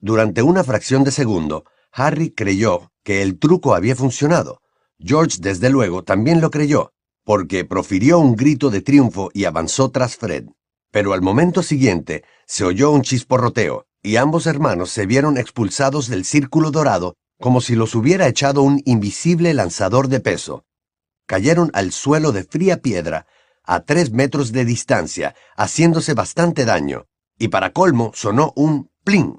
[0.00, 4.60] Durante una fracción de segundo, Harry creyó que el truco había funcionado.
[4.98, 6.92] George, desde luego, también lo creyó,
[7.24, 10.44] porque profirió un grito de triunfo y avanzó tras Fred.
[10.90, 16.24] Pero al momento siguiente se oyó un chisporroteo, y ambos hermanos se vieron expulsados del
[16.24, 20.64] círculo dorado como si los hubiera echado un invisible lanzador de peso.
[21.26, 23.26] Cayeron al suelo de fría piedra,
[23.64, 27.06] a tres metros de distancia, haciéndose bastante daño,
[27.38, 29.38] y para colmo sonó un plin,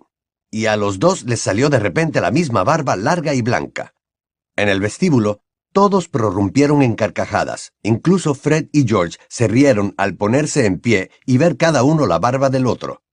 [0.52, 3.94] y a los dos les salió de repente la misma barba larga y blanca.
[4.56, 10.66] En el vestíbulo, todos prorrumpieron en carcajadas, incluso Fred y George se rieron al ponerse
[10.66, 13.04] en pie y ver cada uno la barba del otro.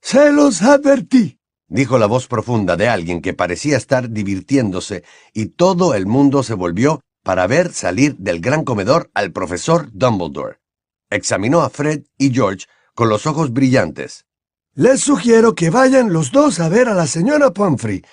[0.00, 5.94] Se los advertí, dijo la voz profunda de alguien que parecía estar divirtiéndose, y todo
[5.94, 10.60] el mundo se volvió para ver salir del gran comedor al profesor Dumbledore.
[11.10, 14.26] Examinó a Fred y George con los ojos brillantes.
[14.74, 18.04] Les sugiero que vayan los dos a ver a la señora Pumphrey.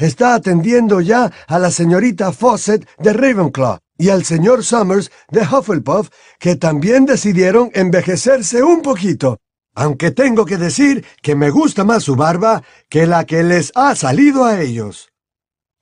[0.00, 6.08] Está atendiendo ya a la señorita Fawcett de Ravenclaw y al señor Summers de Hufflepuff,
[6.40, 9.38] que también decidieron envejecerse un poquito
[9.74, 13.94] aunque tengo que decir que me gusta más su barba que la que les ha
[13.94, 15.12] salido a ellos.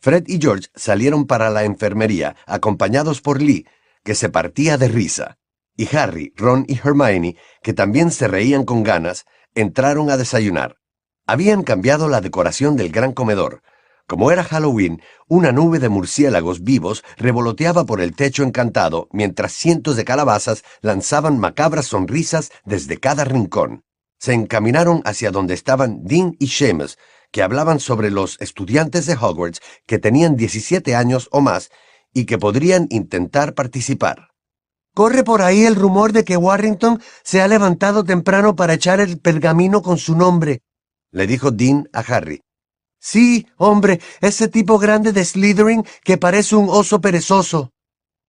[0.00, 3.66] Fred y George salieron para la enfermería, acompañados por Lee,
[4.04, 5.38] que se partía de risa,
[5.76, 10.76] y Harry, Ron y Hermione, que también se reían con ganas, entraron a desayunar.
[11.26, 13.62] Habían cambiado la decoración del gran comedor,
[14.08, 19.96] como era Halloween, una nube de murciélagos vivos revoloteaba por el techo encantado mientras cientos
[19.96, 23.84] de calabazas lanzaban macabras sonrisas desde cada rincón.
[24.18, 26.96] Se encaminaron hacia donde estaban Dean y Seamus,
[27.30, 31.70] que hablaban sobre los estudiantes de Hogwarts que tenían 17 años o más
[32.14, 34.28] y que podrían intentar participar.
[34.94, 39.20] Corre por ahí el rumor de que Warrington se ha levantado temprano para echar el
[39.20, 40.62] pergamino con su nombre,
[41.12, 42.40] le dijo Dean a Harry.
[43.00, 47.72] Sí, hombre, ese tipo grande de Slytherin que parece un oso perezoso.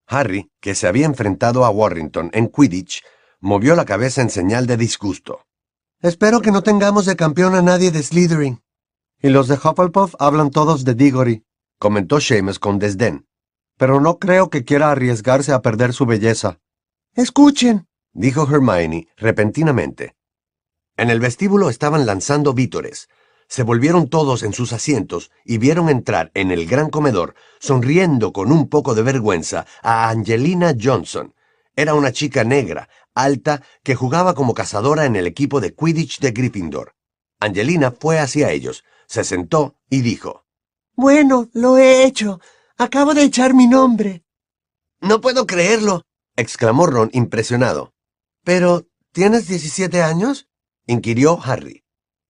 [0.07, 3.03] Harry, que se había enfrentado a Warrington en Quidditch,
[3.39, 5.45] movió la cabeza en señal de disgusto.
[6.01, 8.61] Espero que no tengamos de campeón a nadie de Slytherin.
[9.21, 11.43] Y los de Hufflepuff hablan todos de Diggory,
[11.77, 13.25] comentó Seamus con desdén.
[13.77, 16.59] pero no creo que quiera arriesgarse a perder su belleza.
[17.15, 17.87] Escuchen.
[18.11, 20.15] dijo Hermione repentinamente.
[20.97, 23.07] En el vestíbulo estaban lanzando vítores.
[23.49, 28.51] Se volvieron todos en sus asientos y vieron entrar en el gran comedor, sonriendo con
[28.51, 31.33] un poco de vergüenza, a Angelina Johnson.
[31.75, 36.31] Era una chica negra, alta, que jugaba como cazadora en el equipo de Quidditch de
[36.31, 36.93] Gryffindor.
[37.39, 40.45] Angelina fue hacia ellos, se sentó y dijo,
[40.95, 42.39] Bueno, lo he hecho.
[42.77, 44.23] Acabo de echar mi nombre.
[45.01, 46.03] No puedo creerlo.
[46.35, 47.93] exclamó Ron impresionado.
[48.43, 50.47] Pero, ¿tienes 17 años?
[50.85, 51.83] inquirió Harry.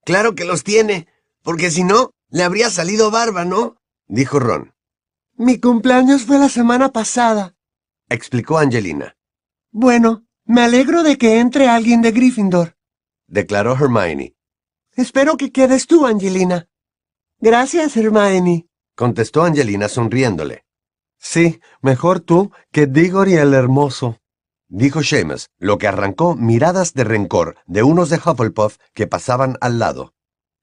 [0.06, 1.08] Claro que los tiene,
[1.44, 3.78] porque si no, le habría salido barba, ¿no?
[4.08, 4.74] dijo Ron.
[5.36, 7.56] Mi cumpleaños fue la semana pasada.
[8.10, 9.16] Explicó Angelina.
[9.72, 12.76] Bueno, me alegro de que entre alguien de Gryffindor.
[13.28, 14.36] Declaró Hermione.
[14.96, 16.68] Espero que quedes tú, Angelina.
[17.40, 18.68] Gracias, Hermione.
[18.96, 20.66] Contestó Angelina sonriéndole.
[21.20, 24.20] Sí, mejor tú que Diggory el hermoso.
[24.72, 29.80] Dijo Seamus, lo que arrancó miradas de rencor de unos de Hufflepuff que pasaban al
[29.80, 30.14] lado.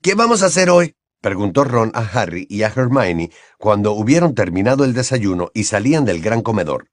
[0.01, 0.95] ¿Qué vamos a hacer hoy?
[1.21, 6.23] Preguntó Ron a Harry y a Hermione cuando hubieron terminado el desayuno y salían del
[6.23, 6.89] gran comedor.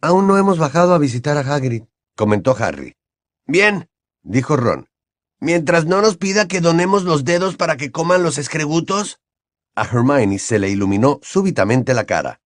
[0.00, 1.84] Aún no hemos bajado a visitar a Hagrid.
[2.16, 2.96] Comentó Harry.
[3.46, 3.88] Bien,
[4.24, 4.88] Dijo Ron.
[5.38, 9.20] mientras no nos pida que donemos los dedos para que coman los escrebutos.
[9.76, 12.40] A Hermione se le iluminó súbitamente la cara.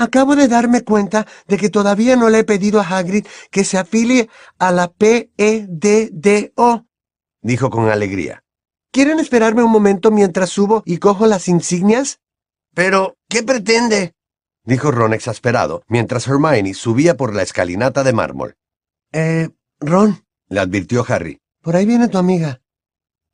[0.00, 3.76] Acabo de darme cuenta de que todavía no le he pedido a Hagrid que se
[3.76, 6.86] afilie a la PEDDO.
[7.42, 8.42] Dijo con alegría.
[8.92, 12.18] ¿Quieren esperarme un momento mientras subo y cojo las insignias?
[12.74, 14.14] Pero, ¿qué pretende?
[14.64, 18.56] Dijo Ron exasperado, mientras Hermione subía por la escalinata de mármol.
[19.12, 21.40] Eh, Ron, Le advirtió Harry.
[21.60, 22.62] por ahí viene tu amiga.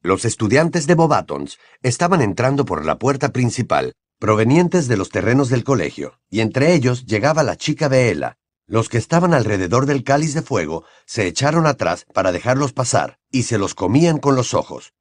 [0.02, 5.64] Los estudiantes de Bobatons estaban entrando por la puerta principal, provenientes de los terrenos del
[5.64, 8.38] colegio, y entre ellos llegaba la chica Beela.
[8.66, 13.44] Los que estaban alrededor del cáliz de fuego se echaron atrás para dejarlos pasar, y
[13.44, 14.94] se los comían con los ojos.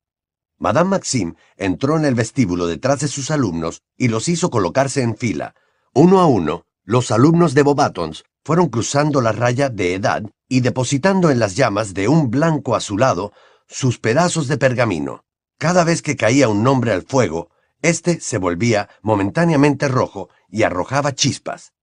[0.57, 5.17] Madame Maxime entró en el vestíbulo detrás de sus alumnos y los hizo colocarse en
[5.17, 5.55] fila.
[5.93, 11.31] Uno a uno, los alumnos de Bobatons fueron cruzando la raya de edad y depositando
[11.31, 13.33] en las llamas de un blanco azulado
[13.67, 15.25] sus pedazos de pergamino.
[15.57, 17.49] Cada vez que caía un nombre al fuego,
[17.81, 21.73] éste se volvía momentáneamente rojo y arrojaba chispas.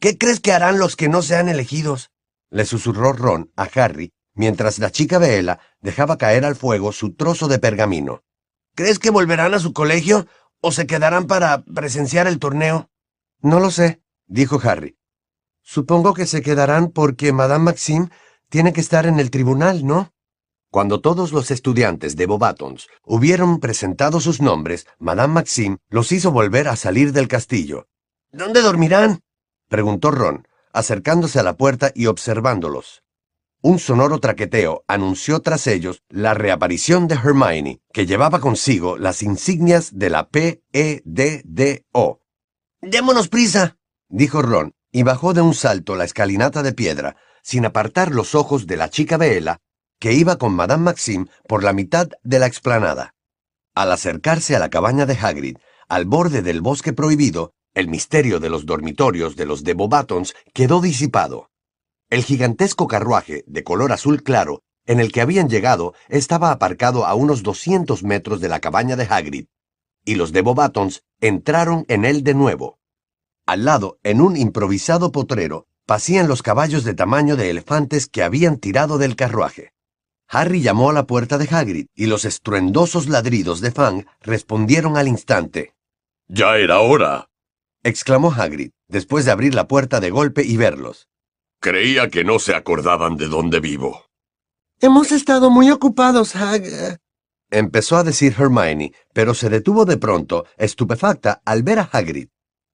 [0.00, 2.10] ¿Qué crees que harán los que no sean elegidos?
[2.50, 7.48] Le susurró Ron a Harry mientras la chica Beela dejaba caer al fuego su trozo
[7.48, 8.22] de pergamino.
[8.74, 10.26] ¿Crees que volverán a su colegio
[10.60, 12.88] o se quedarán para presenciar el torneo?
[13.40, 14.00] No lo sé.
[14.26, 14.96] Dijo Harry.
[15.62, 18.10] Supongo que se quedarán porque Madame Maxime
[18.48, 20.12] tiene que estar en el tribunal, ¿no?
[20.70, 26.68] Cuando todos los estudiantes de Bobatons hubieron presentado sus nombres, Madame Maxime los hizo volver
[26.68, 27.88] a salir del castillo.
[28.32, 29.20] ¿Dónde dormirán?
[29.68, 33.02] Preguntó Ron, acercándose a la puerta y observándolos.
[33.62, 39.98] Un sonoro traqueteo anunció tras ellos la reaparición de Hermione, que llevaba consigo las insignias
[39.98, 42.20] de la PEDDO.
[42.82, 43.78] Démonos prisa.
[44.10, 48.66] Dijo Ron, y bajó de un salto la escalinata de piedra, sin apartar los ojos
[48.66, 49.60] de la chica Beela,
[49.98, 53.14] que iba con Madame Maxime por la mitad de la explanada.
[53.74, 55.58] Al acercarse a la cabaña de Hagrid,
[55.88, 60.80] al borde del bosque prohibido, el misterio de los dormitorios de los de Bobatons quedó
[60.80, 61.50] disipado.
[62.10, 67.14] El gigantesco carruaje, de color azul claro, en el que habían llegado, estaba aparcado a
[67.14, 69.46] unos 200 metros de la cabaña de Hagrid,
[70.04, 72.78] y los de Bobatons entraron en él de nuevo.
[73.46, 78.58] Al lado, en un improvisado potrero, pasían los caballos de tamaño de elefantes que habían
[78.58, 79.72] tirado del carruaje.
[80.30, 85.08] Harry llamó a la puerta de Hagrid y los estruendosos ladridos de Fang respondieron al
[85.08, 85.74] instante.
[86.28, 87.30] Ya era hora.
[87.82, 91.08] exclamó Hagrid, después de abrir la puerta de golpe y verlos.
[91.60, 94.04] Creía que no se acordaban de dónde vivo.
[94.80, 97.00] Hemos estado muy ocupados, Hag...
[97.50, 102.28] Empezó a decir Hermione, pero se detuvo de pronto, estupefacta, al ver a Hagrid.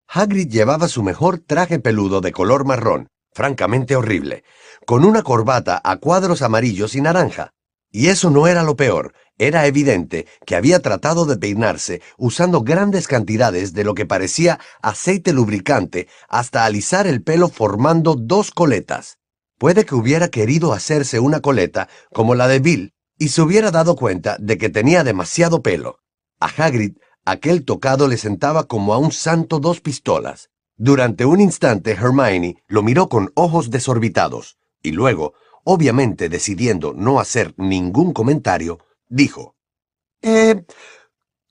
[0.08, 4.44] Hagrid llevaba su mejor traje peludo de color marrón, francamente horrible,
[4.86, 7.52] con una corbata a cuadros amarillos y naranja.
[7.90, 13.08] Y eso no era lo peor, era evidente que había tratado de peinarse usando grandes
[13.08, 19.18] cantidades de lo que parecía aceite lubricante hasta alisar el pelo formando dos coletas.
[19.58, 23.96] Puede que hubiera querido hacerse una coleta como la de Bill y se hubiera dado
[23.96, 25.98] cuenta de que tenía demasiado pelo.
[26.40, 30.50] A Hagrid aquel tocado le sentaba como a un santo dos pistolas.
[30.76, 37.54] Durante un instante Hermione lo miró con ojos desorbitados, y luego, obviamente decidiendo no hacer
[37.56, 39.54] ningún comentario, dijo.
[40.20, 40.64] Eh,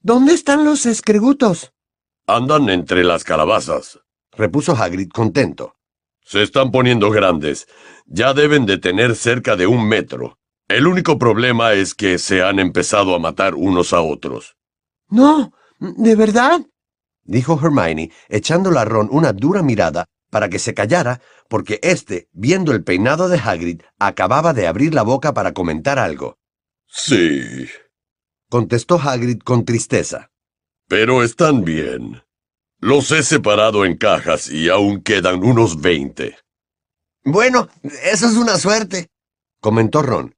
[0.01, 1.71] ¿dónde están los escregutos?
[2.27, 3.99] Andan entre las calabazas.
[4.31, 5.75] repuso Hagrid contento.
[6.25, 7.67] Se están poniendo grandes.
[8.05, 10.37] Ya deben de tener cerca de un metro.
[10.67, 14.55] El único problema es que se han empezado a matar unos a otros.
[15.09, 16.61] No, ¿de verdad?
[17.23, 22.71] Dijo Hermione, echándole a Ron una dura mirada para que se callara, porque éste, viendo
[22.71, 26.37] el peinado de Hagrid, acababa de abrir la boca para comentar algo.
[26.87, 27.67] Sí,
[28.49, 30.29] Contestó Hagrid con tristeza.
[30.87, 32.21] pero están bien.
[32.79, 36.37] Los he separado en cajas y aún quedan unos veinte.
[37.23, 37.69] Bueno,
[38.03, 39.07] eso es una suerte.
[39.61, 40.35] comentó Ron.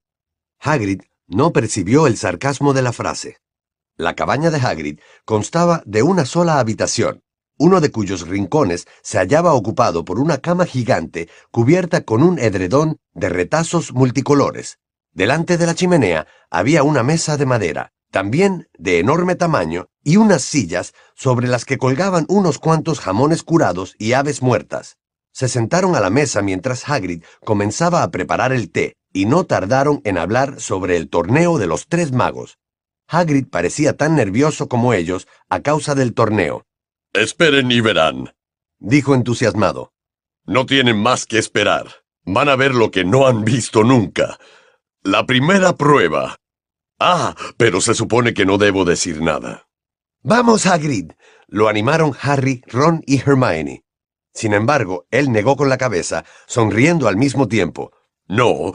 [0.60, 3.38] Hagrid no percibió el sarcasmo de la frase.
[3.97, 7.23] La cabaña de Hagrid constaba de una sola habitación,
[7.58, 12.97] uno de cuyos rincones se hallaba ocupado por una cama gigante cubierta con un edredón
[13.13, 14.79] de retazos multicolores.
[15.13, 20.41] Delante de la chimenea había una mesa de madera, también de enorme tamaño, y unas
[20.41, 24.97] sillas sobre las que colgaban unos cuantos jamones curados y aves muertas.
[25.31, 30.01] Se sentaron a la mesa mientras Hagrid comenzaba a preparar el té, y no tardaron
[30.03, 32.58] en hablar sobre el torneo de los tres magos.
[33.08, 36.65] Hagrid parecía tan nervioso como ellos a causa del torneo.
[37.13, 38.34] Esperen y verán.
[38.80, 39.94] Dijo entusiasmado.
[40.46, 41.88] No tienen más que esperar.
[42.24, 44.38] Van a ver lo que no han visto nunca.
[45.04, 46.38] La primera prueba.
[47.00, 49.68] Ah, pero se supone que no debo decir nada.
[50.24, 51.12] Vamos, Hagrid.
[51.48, 53.84] Lo animaron Harry, Ron y Hermione.
[54.34, 57.91] Sin embargo, él negó con la cabeza, sonriendo al mismo tiempo.
[58.28, 58.74] No,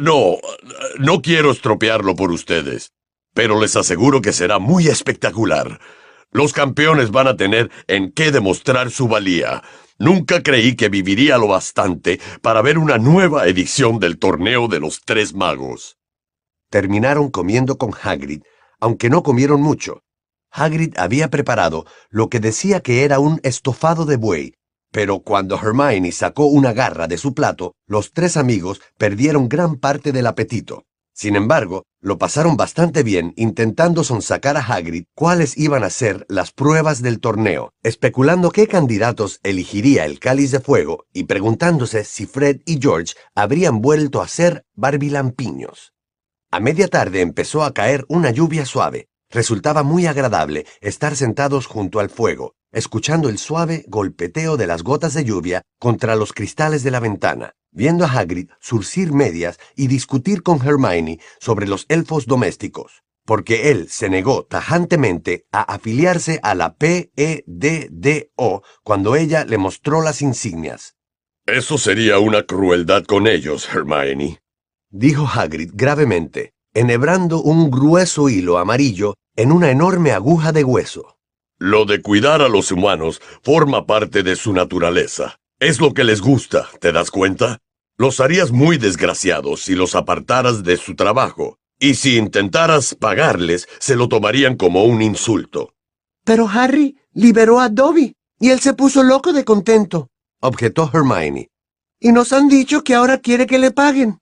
[0.00, 0.36] no,
[0.98, 2.92] no quiero estropearlo por ustedes,
[3.34, 5.80] pero les aseguro que será muy espectacular.
[6.30, 9.62] Los campeones van a tener en qué demostrar su valía.
[9.98, 15.02] Nunca creí que viviría lo bastante para ver una nueva edición del torneo de los
[15.04, 15.98] tres magos.
[16.70, 18.42] Terminaron comiendo con Hagrid,
[18.80, 20.02] aunque no comieron mucho.
[20.50, 24.54] Hagrid había preparado lo que decía que era un estofado de buey,
[24.90, 30.12] pero cuando Hermione sacó una garra de su plato, los tres amigos perdieron gran parte
[30.12, 30.84] del apetito.
[31.14, 36.50] Sin embargo, lo pasaron bastante bien intentando sonsacar a Hagrid cuáles iban a ser las
[36.50, 42.62] pruebas del torneo, especulando qué candidatos elegiría el cáliz de fuego y preguntándose si Fred
[42.66, 45.92] y George habrían vuelto a ser barbilampiños.
[46.50, 49.08] A media tarde empezó a caer una lluvia suave.
[49.30, 55.14] Resultaba muy agradable estar sentados junto al fuego, escuchando el suave golpeteo de las gotas
[55.14, 60.42] de lluvia contra los cristales de la ventana, viendo a Hagrid surcir medias y discutir
[60.42, 66.76] con Hermione sobre los elfos domésticos, porque él se negó tajantemente a afiliarse a la
[66.76, 70.96] PEDDO cuando ella le mostró las insignias.
[71.46, 74.40] Eso sería una crueldad con ellos, Hermione.
[74.90, 81.18] Dijo Hagrid gravemente, enhebrando un grueso hilo amarillo en una enorme aguja de hueso.
[81.58, 85.36] Lo de cuidar a los humanos forma parte de su naturaleza.
[85.60, 87.58] Es lo que les gusta, ¿te das cuenta?
[87.96, 93.94] Los harías muy desgraciados si los apartaras de su trabajo, y si intentaras pagarles, se
[93.94, 95.74] lo tomarían como un insulto.
[96.24, 100.08] Pero Harry liberó a Dobby y él se puso loco de contento.
[100.40, 101.50] Objetó Hermione.
[102.00, 104.18] Y nos han dicho que ahora quiere que le paguen.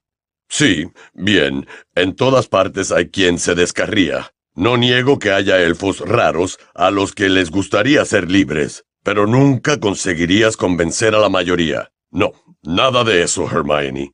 [0.49, 4.33] Sí, bien, en todas partes hay quien se descarría.
[4.53, 9.79] No niego que haya elfos raros a los que les gustaría ser libres, pero nunca
[9.79, 11.91] conseguirías convencer a la mayoría.
[12.11, 12.33] No,
[12.63, 14.11] nada de eso, Hermione.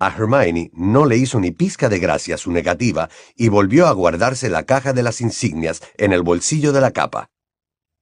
[0.00, 4.48] A Hermione no le hizo ni pizca de gracia su negativa y volvió a guardarse
[4.48, 7.28] la caja de las insignias en el bolsillo de la capa.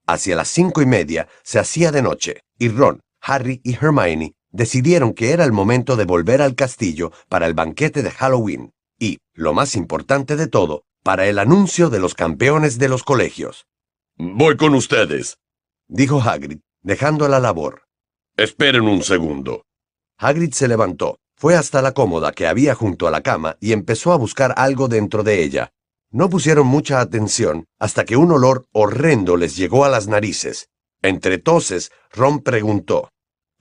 [0.07, 5.15] Hacia las cinco y media se hacía de noche, y Ron, Harry y Hermione decidieron
[5.15, 9.53] que era el momento de volver al castillo para el banquete de Halloween y, lo
[9.53, 13.67] más importante de todo, para el anuncio de los campeones de los colegios,
[14.19, 15.37] Voy con ustedes.
[15.89, 17.83] dijo Hagrid, dejando la labor.
[18.37, 19.65] Esperen un segundo.
[20.19, 24.13] Hagrid se levantó, fue hasta la cómoda que había junto a la cama y empezó
[24.13, 25.73] a buscar algo dentro de ella.
[26.11, 30.71] No pusieron mucha atención hasta que un olor horrendo les llegó a las narices.
[31.03, 33.11] Entre toses, Ron preguntó,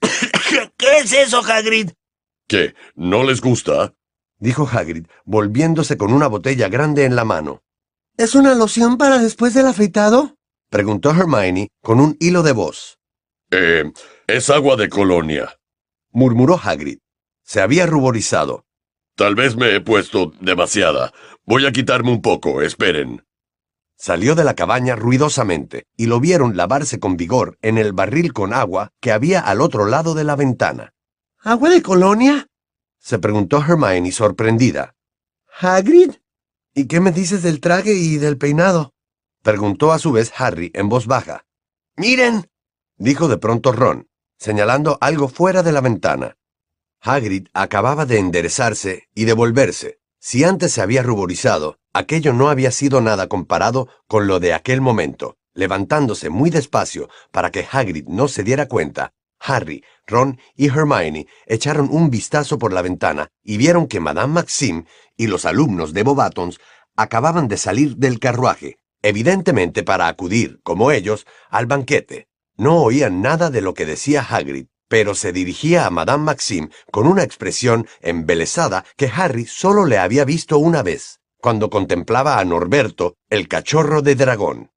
[0.78, 1.90] ¿Qué es eso, Hagrid?
[2.48, 2.74] ¿Qué?
[2.94, 3.94] ¿No les gusta?
[4.38, 7.62] dijo Hagrid, volviéndose con una botella grande en la mano.
[8.16, 10.36] ¿Es una loción para después del afeitado?
[10.70, 12.98] Preguntó Hermione con un hilo de voz.
[13.50, 13.84] Eh,
[14.26, 15.54] es agua de colonia.
[16.16, 17.00] Murmuró Hagrid.
[17.44, 18.64] Se había ruborizado.
[19.16, 21.12] Tal vez me he puesto demasiada.
[21.44, 23.26] Voy a quitarme un poco, esperen.
[23.98, 28.54] Salió de la cabaña ruidosamente y lo vieron lavarse con vigor en el barril con
[28.54, 30.94] agua que había al otro lado de la ventana.
[31.40, 32.46] ¿Agua de colonia?
[32.98, 34.94] Se preguntó Hermione sorprendida.
[35.60, 36.12] ¿Hagrid?
[36.72, 38.94] ¿Y qué me dices del traje y del peinado?
[39.42, 41.44] preguntó a su vez Harry en voz baja.
[41.94, 42.48] Miren,
[42.96, 44.08] dijo de pronto Ron,
[44.38, 46.36] señalando algo fuera de la ventana.
[47.00, 49.98] Hagrid acababa de enderezarse y de volverse.
[50.18, 54.80] Si antes se había ruborizado, aquello no había sido nada comparado con lo de aquel
[54.80, 55.36] momento.
[55.54, 61.88] Levantándose muy despacio para que Hagrid no se diera cuenta, Harry, Ron y Hermione echaron
[61.90, 64.84] un vistazo por la ventana y vieron que Madame Maxime
[65.16, 66.58] y los alumnos de Bobatons
[66.96, 72.28] acababan de salir del carruaje, evidentemente para acudir, como ellos, al banquete.
[72.56, 77.06] No oían nada de lo que decía Hagrid, pero se dirigía a Madame Maxime con
[77.06, 83.16] una expresión embelesada que Harry solo le había visto una vez, cuando contemplaba a Norberto,
[83.28, 84.70] el cachorro de dragón.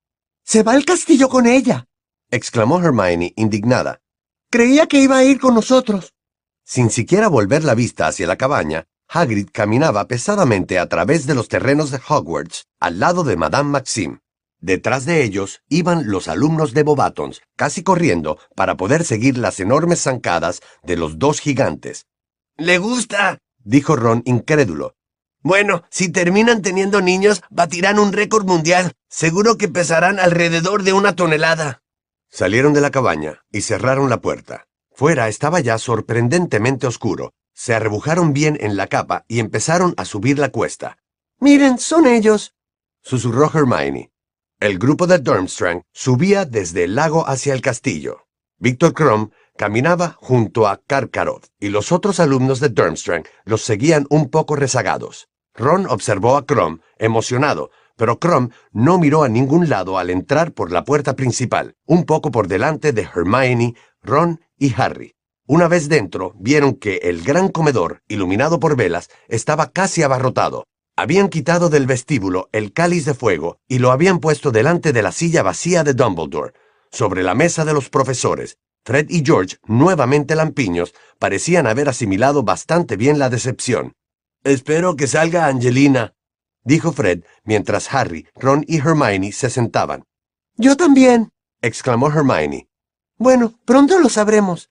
[0.44, 1.88] Se va al castillo con ella,
[2.32, 4.02] exclamó Hermione indignada.
[4.50, 6.14] Creía que iba a ir con nosotros.
[6.66, 11.48] Sin siquiera volver la vista hacia la cabaña, Hagrid caminaba pesadamente a través de los
[11.48, 14.20] terrenos de Hogwarts, al lado de Madame Maxime.
[14.62, 20.02] Detrás de ellos iban los alumnos de Bobatons, casi corriendo para poder seguir las enormes
[20.04, 22.08] zancadas de los dos gigantes.
[22.58, 23.40] ¿Le gusta?
[23.60, 24.96] dijo Ron incrédulo.
[25.42, 28.94] Bueno, si terminan teniendo niños, batirán un récord mundial.
[29.08, 31.82] Seguro que pesarán alrededor de una tonelada.
[32.30, 34.68] Salieron de la cabaña y cerraron la puerta.
[34.92, 37.32] Fuera estaba ya sorprendentemente oscuro.
[37.54, 40.98] Se arrebujaron bien en la capa y empezaron a subir la cuesta.
[41.40, 42.54] Miren, son ellos,
[43.02, 44.12] susurró Hermione.
[44.62, 48.28] El grupo de Durmstrang subía desde el lago hacia el castillo.
[48.58, 54.30] Víctor Crumb caminaba junto a Karkaroff y los otros alumnos de Durmstrang los seguían un
[54.30, 55.30] poco rezagados.
[55.56, 60.74] Ron observó a Crumb, emocionado, pero Crumb no miró a ningún lado al entrar por
[60.74, 65.16] la puerta principal, un poco por delante de Hermione, Ron y Harry.
[65.48, 70.66] Una vez dentro, vieron que el gran comedor, iluminado por velas, estaba casi abarrotado.
[71.00, 75.14] Habían quitado del vestíbulo el cáliz de fuego y lo habían puesto delante de la
[75.14, 76.52] silla vacía de Dumbledore.
[76.92, 82.98] Sobre la mesa de los profesores, Fred y George, nuevamente lampiños, parecían haber asimilado bastante
[82.98, 83.94] bien la decepción.
[84.44, 86.16] Espero que salga Angelina,
[86.66, 90.04] dijo Fred mientras Harry, Ron y Hermione se sentaban.
[90.58, 91.32] Yo también,
[91.62, 92.68] exclamó Hermione.
[93.18, 94.70] Bueno, pronto lo sabremos.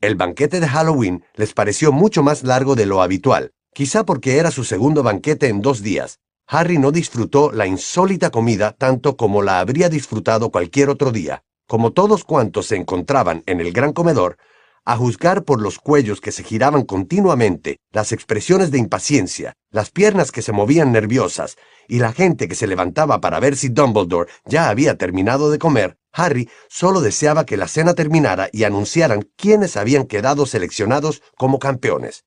[0.00, 4.50] El banquete de Halloween les pareció mucho más largo de lo habitual, quizá porque era
[4.50, 6.20] su segundo banquete en dos días.
[6.46, 11.42] Harry no disfrutó la insólita comida tanto como la habría disfrutado cualquier otro día.
[11.68, 14.38] Como todos cuantos se encontraban en el gran comedor,
[14.86, 20.32] a juzgar por los cuellos que se giraban continuamente, las expresiones de impaciencia, las piernas
[20.32, 21.56] que se movían nerviosas
[21.86, 25.98] y la gente que se levantaba para ver si Dumbledore ya había terminado de comer,
[26.14, 32.24] Harry solo deseaba que la cena terminara y anunciaran quiénes habían quedado seleccionados como campeones.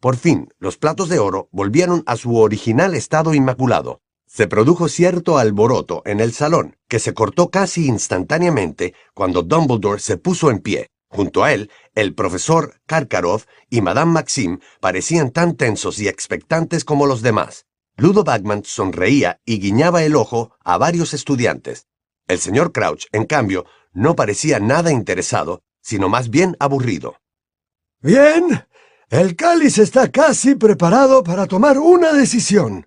[0.00, 4.00] Por fin, los platos de oro volvieron a su original estado inmaculado.
[4.26, 10.16] Se produjo cierto alboroto en el salón, que se cortó casi instantáneamente cuando Dumbledore se
[10.16, 15.98] puso en pie, Junto a él, el profesor Karkaroff y Madame Maxime parecían tan tensos
[15.98, 17.66] y expectantes como los demás.
[17.96, 21.88] Ludo Bagman sonreía y guiñaba el ojo a varios estudiantes.
[22.28, 27.16] El señor Crouch, en cambio, no parecía nada interesado, sino más bien aburrido.
[28.02, 28.64] Bien,
[29.10, 32.86] el cáliz está casi preparado para tomar una decisión,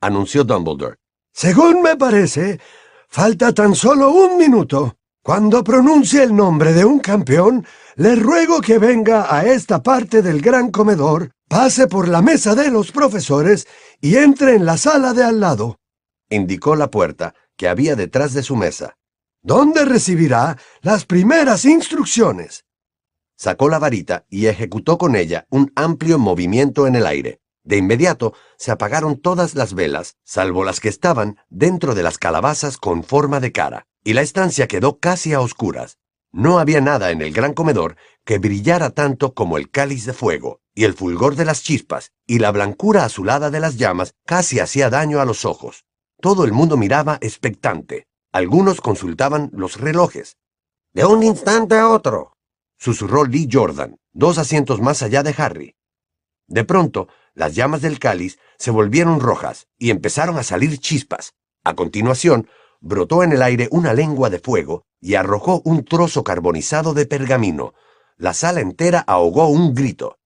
[0.00, 0.96] anunció Dumbledore.
[1.32, 2.60] Según me parece,
[3.08, 4.96] falta tan solo un minuto.
[5.20, 7.66] Cuando pronuncie el nombre de un campeón,
[7.96, 12.70] le ruego que venga a esta parte del gran comedor, pase por la mesa de
[12.70, 13.66] los profesores
[14.00, 15.80] y entre en la sala de al lado.
[16.30, 18.96] Indicó la puerta que había detrás de su mesa.
[19.42, 22.64] Donde recibirá las primeras instrucciones.
[23.36, 27.40] Sacó la varita y ejecutó con ella un amplio movimiento en el aire.
[27.62, 32.76] De inmediato se apagaron todas las velas, salvo las que estaban dentro de las calabazas
[32.76, 35.98] con forma de cara y la estancia quedó casi a oscuras.
[36.30, 40.60] No había nada en el gran comedor que brillara tanto como el cáliz de fuego,
[40.74, 44.90] y el fulgor de las chispas y la blancura azulada de las llamas casi hacía
[44.90, 45.84] daño a los ojos.
[46.20, 48.08] Todo el mundo miraba expectante.
[48.32, 50.36] Algunos consultaban los relojes.
[50.92, 52.33] De un instante a otro,
[52.84, 55.74] susurró Lee Jordan, dos asientos más allá de Harry.
[56.46, 61.32] De pronto, las llamas del cáliz se volvieron rojas y empezaron a salir chispas.
[61.64, 62.46] A continuación,
[62.82, 67.72] brotó en el aire una lengua de fuego y arrojó un trozo carbonizado de pergamino.
[68.18, 70.18] La sala entera ahogó un grito.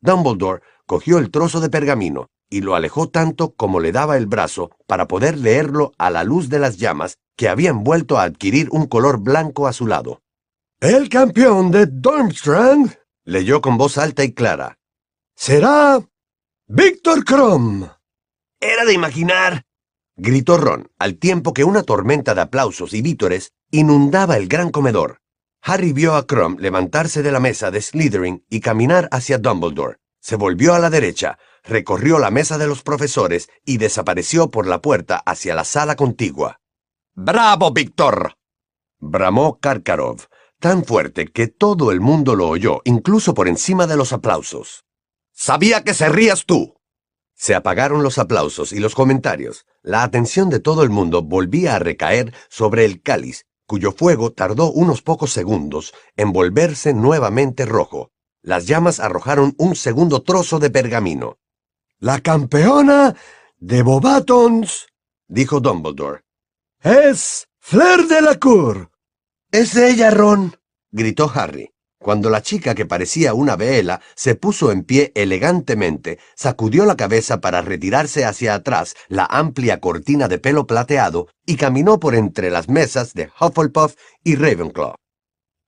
[0.00, 4.72] Dumbledore cogió el trozo de pergamino y lo alejó tanto como le daba el brazo
[4.88, 8.86] para poder leerlo a la luz de las llamas que habían vuelto a adquirir un
[8.86, 10.21] color blanco a su lado.
[10.82, 12.92] El campeón de Durmstrang,
[13.24, 14.80] leyó con voz alta y clara,
[15.32, 16.00] será
[16.66, 17.88] Víctor Krum.
[18.58, 19.62] Era de imaginar,
[20.16, 25.20] gritó Ron, al tiempo que una tormenta de aplausos y vítores inundaba el gran comedor.
[25.62, 29.98] Harry vio a Crumb levantarse de la mesa de Slytherin y caminar hacia Dumbledore.
[30.18, 34.80] Se volvió a la derecha, recorrió la mesa de los profesores y desapareció por la
[34.80, 36.60] puerta hacia la sala contigua.
[37.14, 38.34] ¡Bravo, Víctor!
[38.98, 40.26] bramó Karkarov,
[40.62, 44.84] tan fuerte que todo el mundo lo oyó, incluso por encima de los aplausos.
[45.32, 46.76] Sabía que se rías tú.
[47.34, 49.66] Se apagaron los aplausos y los comentarios.
[49.82, 54.70] La atención de todo el mundo volvía a recaer sobre el cáliz, cuyo fuego tardó
[54.70, 58.12] unos pocos segundos en volverse nuevamente rojo.
[58.40, 61.38] Las llamas arrojaron un segundo trozo de pergamino.
[61.98, 63.16] La campeona
[63.58, 64.86] de Bobatons,
[65.26, 66.20] dijo Dumbledore.
[66.80, 68.91] Es Fleur de la Cour.
[69.52, 70.56] Es ella, Ron,
[70.92, 71.74] gritó Harry.
[71.98, 77.42] Cuando la chica que parecía una vela se puso en pie elegantemente, sacudió la cabeza
[77.42, 82.70] para retirarse hacia atrás la amplia cortina de pelo plateado y caminó por entre las
[82.70, 83.94] mesas de Hufflepuff
[84.24, 84.94] y Ravenclaw.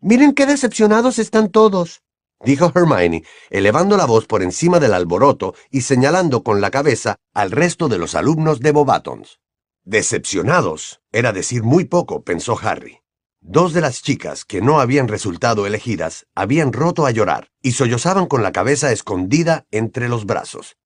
[0.00, 2.00] Miren qué decepcionados están todos,
[2.42, 7.50] dijo Hermione, elevando la voz por encima del alboroto y señalando con la cabeza al
[7.50, 9.40] resto de los alumnos de Bobatons.
[9.84, 13.03] Decepcionados era decir muy poco, pensó Harry.
[13.46, 18.24] Dos de las chicas que no habían resultado elegidas habían roto a llorar y sollozaban
[18.24, 20.78] con la cabeza escondida entre los brazos.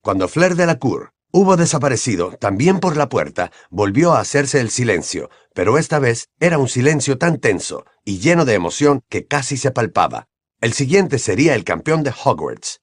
[0.00, 4.70] Cuando Fleur de la Cour hubo desaparecido, también por la puerta, volvió a hacerse el
[4.70, 9.56] silencio, pero esta vez era un silencio tan tenso y lleno de emoción que casi
[9.56, 10.26] se palpaba.
[10.60, 12.80] El siguiente sería el campeón de Hogwarts.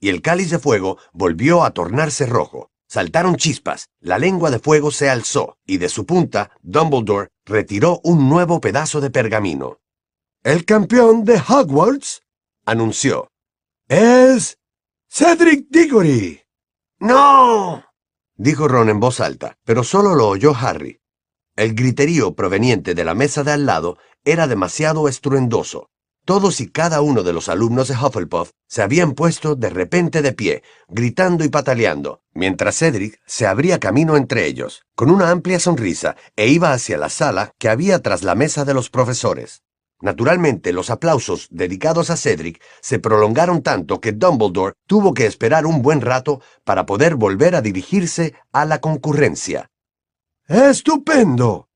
[0.00, 2.70] Y el cáliz de fuego volvió a tornarse rojo.
[2.88, 8.30] Saltaron chispas, la lengua de fuego se alzó, y de su punta, Dumbledore retiró un
[8.30, 9.80] nuevo pedazo de pergamino.
[10.42, 12.22] El campeón de Hogwarts,
[12.64, 13.28] anunció,
[13.88, 14.58] es
[15.10, 16.42] Cedric Diggory.
[17.00, 17.84] ¡No!
[18.36, 21.00] dijo Ron en voz alta, pero solo lo oyó Harry.
[21.56, 25.90] El griterío proveniente de la mesa de al lado era demasiado estruendoso.
[26.28, 30.34] Todos y cada uno de los alumnos de Hufflepuff se habían puesto de repente de
[30.34, 36.16] pie, gritando y pataleando, mientras Cedric se abría camino entre ellos, con una amplia sonrisa,
[36.36, 39.62] e iba hacia la sala que había tras la mesa de los profesores.
[40.02, 45.80] Naturalmente, los aplausos dedicados a Cedric se prolongaron tanto que Dumbledore tuvo que esperar un
[45.80, 49.70] buen rato para poder volver a dirigirse a la concurrencia.
[50.46, 51.67] ¡Estupendo!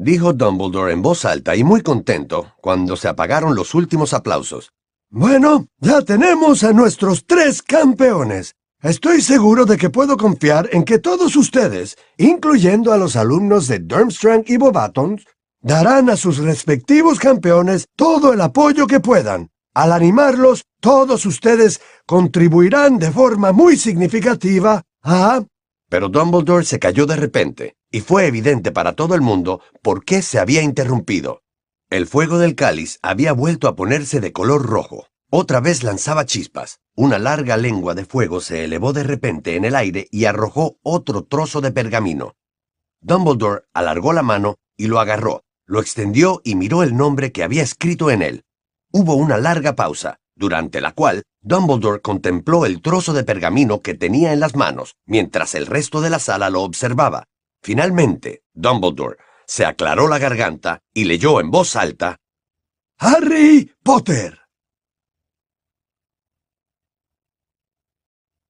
[0.00, 4.72] Dijo Dumbledore en voz alta y muy contento cuando se apagaron los últimos aplausos.
[5.10, 8.54] Bueno, ya tenemos a nuestros tres campeones.
[8.82, 13.80] Estoy seguro de que puedo confiar en que todos ustedes, incluyendo a los alumnos de
[13.80, 15.26] Durmstrang y Bobatons,
[15.60, 19.50] darán a sus respectivos campeones todo el apoyo que puedan.
[19.74, 25.42] Al animarlos, todos ustedes contribuirán de forma muy significativa a...
[25.90, 30.22] Pero Dumbledore se cayó de repente y fue evidente para todo el mundo por qué
[30.22, 31.42] se había interrumpido.
[31.90, 35.06] El fuego del cáliz había vuelto a ponerse de color rojo.
[35.30, 36.80] Otra vez lanzaba chispas.
[36.96, 41.24] Una larga lengua de fuego se elevó de repente en el aire y arrojó otro
[41.24, 42.34] trozo de pergamino.
[43.00, 47.62] Dumbledore alargó la mano y lo agarró, lo extendió y miró el nombre que había
[47.62, 48.44] escrito en él.
[48.92, 54.32] Hubo una larga pausa, durante la cual Dumbledore contempló el trozo de pergamino que tenía
[54.32, 57.24] en las manos, mientras el resto de la sala lo observaba.
[57.62, 62.18] Finalmente, Dumbledore se aclaró la garganta y leyó en voz alta
[62.98, 64.39] Harry Potter.